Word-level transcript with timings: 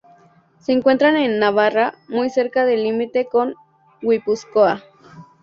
Se 0.57 0.71
encuentra 0.71 1.11
en 1.23 1.37
Navarra, 1.37 1.93
muy 2.07 2.31
cerca 2.31 2.65
del 2.65 2.81
límite 2.81 3.27
con 3.27 3.53
Guipúzcoa. 4.01 4.81